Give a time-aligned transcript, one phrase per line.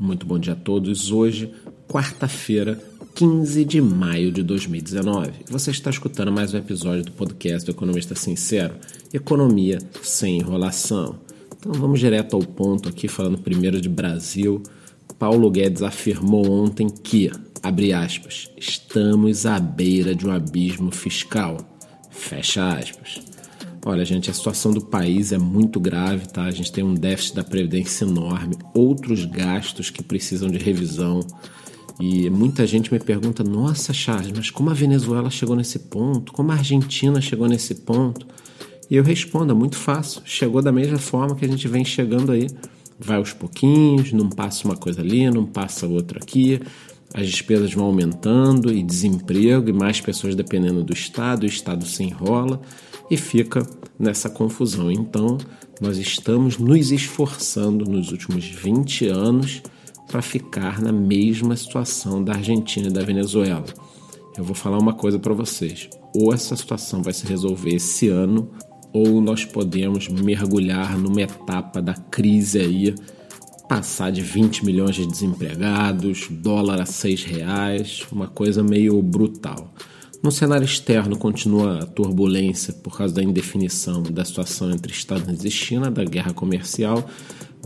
[0.00, 1.12] Muito bom dia a todos.
[1.12, 1.52] Hoje,
[1.86, 2.82] quarta-feira,
[3.14, 5.30] 15 de maio de 2019.
[5.50, 8.76] Você está escutando mais um episódio do podcast do Economista Sincero,
[9.12, 11.18] Economia sem enrolação.
[11.54, 14.62] Então vamos direto ao ponto aqui, falando primeiro de Brasil.
[15.18, 17.30] Paulo Guedes afirmou ontem que,
[17.62, 21.58] abre aspas, estamos à beira de um abismo fiscal.
[22.10, 23.20] Fecha aspas.
[23.82, 26.44] Olha, gente, a situação do país é muito grave, tá?
[26.44, 31.20] A gente tem um déficit da previdência enorme, outros gastos que precisam de revisão.
[31.98, 36.30] E muita gente me pergunta: "Nossa, Charles, mas como a Venezuela chegou nesse ponto?
[36.32, 38.26] Como a Argentina chegou nesse ponto?"
[38.90, 40.20] E eu respondo: é muito fácil.
[40.26, 42.48] Chegou da mesma forma que a gente vem chegando aí.
[42.98, 46.60] Vai aos pouquinhos, não passa uma coisa ali, não passa outra aqui.
[47.14, 52.02] As despesas vão aumentando e desemprego e mais pessoas dependendo do Estado, o Estado se
[52.02, 52.60] enrola
[53.10, 53.66] e fica
[53.98, 54.90] nessa confusão.
[54.90, 55.36] Então,
[55.80, 59.62] nós estamos nos esforçando nos últimos 20 anos
[60.06, 63.64] para ficar na mesma situação da Argentina e da Venezuela.
[64.36, 68.50] Eu vou falar uma coisa para vocês: ou essa situação vai se resolver esse ano,
[68.92, 72.94] ou nós podemos mergulhar numa etapa da crise aí,
[73.68, 79.72] passar de 20 milhões de desempregados, dólar a 6 reais, uma coisa meio brutal.
[80.22, 85.46] No cenário externo, continua a turbulência por causa da indefinição da situação entre Estados Unidos
[85.46, 87.08] e China, da guerra comercial,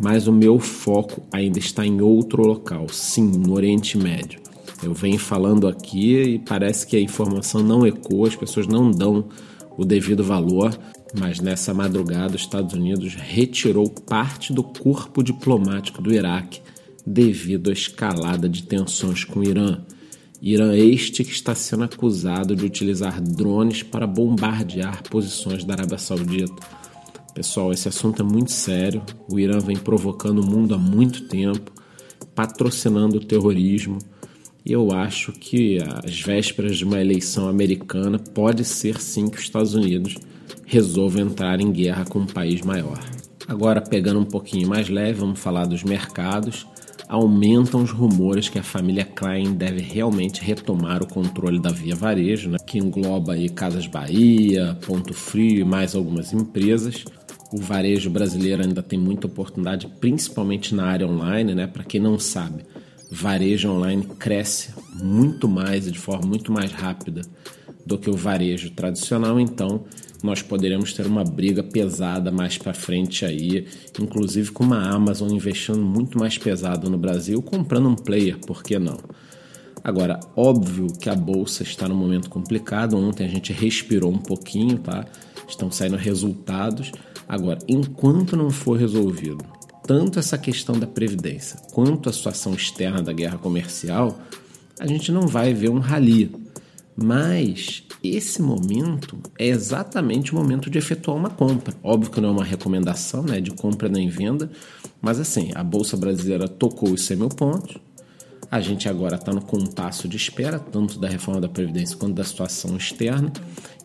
[0.00, 4.40] mas o meu foco ainda está em outro local, sim, no Oriente Médio.
[4.84, 9.28] Eu venho falando aqui e parece que a informação não ecoa, as pessoas não dão
[9.76, 10.78] o devido valor,
[11.18, 16.60] mas nessa madrugada os Estados Unidos retirou parte do corpo diplomático do Iraque
[17.04, 19.80] devido à escalada de tensões com o Irã.
[20.46, 26.62] Irã este que está sendo acusado de utilizar drones para bombardear posições da Arábia Saudita.
[27.34, 29.02] Pessoal, esse assunto é muito sério.
[29.26, 31.72] O Irã vem provocando o mundo há muito tempo,
[32.34, 33.96] patrocinando o terrorismo.
[34.66, 39.44] E eu acho que às vésperas de uma eleição americana pode ser sim que os
[39.44, 40.18] Estados Unidos
[40.66, 43.02] resolvam entrar em guerra com um país maior.
[43.48, 46.66] Agora, pegando um pouquinho mais leve, vamos falar dos mercados
[47.14, 52.50] aumentam os rumores que a família Klein deve realmente retomar o controle da Via Varejo,
[52.50, 57.04] né, que engloba aí Casas Bahia, Ponto Frio e mais algumas empresas.
[57.52, 61.68] O varejo brasileiro ainda tem muita oportunidade, principalmente na área online, né?
[61.68, 62.64] Para quem não sabe,
[63.12, 67.22] varejo online cresce muito mais e de forma muito mais rápida
[67.86, 69.84] do que o varejo tradicional, então
[70.22, 73.66] nós poderemos ter uma briga pesada mais para frente aí,
[74.00, 78.78] inclusive com uma Amazon investindo muito mais pesado no Brasil, comprando um player, por que
[78.78, 78.98] não?
[79.84, 82.96] Agora, óbvio que a bolsa está num momento complicado.
[82.96, 85.04] Ontem a gente respirou um pouquinho, tá?
[85.46, 86.90] Estão saindo resultados.
[87.28, 89.44] Agora, enquanto não for resolvido
[89.86, 94.18] tanto essa questão da previdência quanto a situação externa da guerra comercial,
[94.80, 96.34] a gente não vai ver um rally.
[96.96, 101.74] Mas esse momento é exatamente o momento de efetuar uma compra.
[101.82, 104.50] Óbvio que não é uma recomendação né, de compra nem venda,
[105.02, 107.76] mas assim, a Bolsa Brasileira tocou os 100 mil pontos.
[108.50, 112.22] A gente agora está no compasso de espera, tanto da reforma da Previdência quanto da
[112.22, 113.32] situação externa.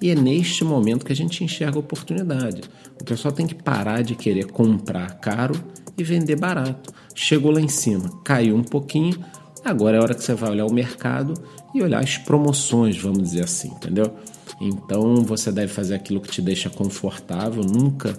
[0.00, 2.62] E é neste momento que a gente enxerga a oportunidade.
[3.00, 5.54] O pessoal tem que parar de querer comprar caro
[5.96, 6.92] e vender barato.
[7.14, 9.18] Chegou lá em cima, caiu um pouquinho,
[9.64, 11.34] agora é a hora que você vai olhar o mercado
[11.74, 14.14] e olhar as promoções, vamos dizer assim, entendeu?
[14.60, 18.16] Então você deve fazer aquilo que te deixa confortável, nunca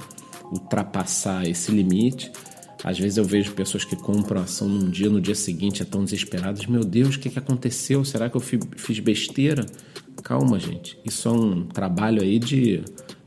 [0.51, 2.31] ultrapassar esse limite.
[2.83, 6.65] Às vezes eu vejo pessoas que compram ação num dia, no dia seguinte estão desesperadas.
[6.65, 8.05] Meu Deus, o que, que aconteceu?
[8.05, 9.65] Será que eu fiz besteira?
[10.23, 10.97] Calma, gente.
[11.05, 12.83] Isso é um trabalho aí de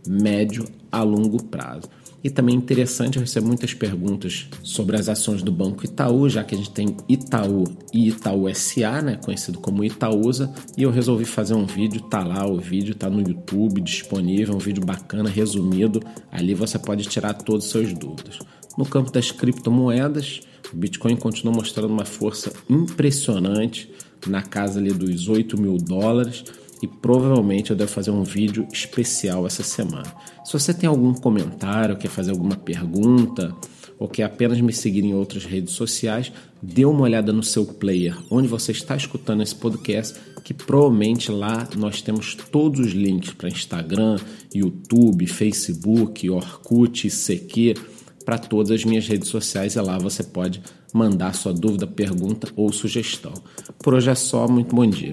[0.07, 1.89] médio a longo prazo.
[2.25, 6.55] E também interessante, eu recebo muitas perguntas sobre as ações do Banco Itaú, já que
[6.55, 11.55] a gente tem Itaú e Itaú SA, né, conhecido como Itaúsa, e eu resolvi fazer
[11.55, 16.01] um vídeo, tá lá o vídeo, tá no YouTube disponível, um vídeo bacana, resumido,
[16.31, 18.39] ali você pode tirar todas as suas dúvidas.
[18.79, 20.41] No campo das criptomoedas,
[20.73, 23.91] o Bitcoin continua mostrando uma força impressionante
[24.27, 26.45] na casa ali dos 8 mil dólares,
[26.83, 30.13] e provavelmente eu devo fazer um vídeo especial essa semana.
[30.45, 33.55] Se você tem algum comentário, quer fazer alguma pergunta
[33.99, 38.19] ou quer apenas me seguir em outras redes sociais, dê uma olhada no seu player,
[38.29, 43.49] onde você está escutando esse podcast, que provavelmente lá nós temos todos os links para
[43.49, 44.19] Instagram,
[44.53, 47.75] YouTube, Facebook, Orkut, CQ,
[48.25, 50.61] para todas as minhas redes sociais e lá você pode
[50.93, 53.33] mandar sua dúvida, pergunta ou sugestão.
[53.79, 55.13] Por hoje é só, muito bom dia.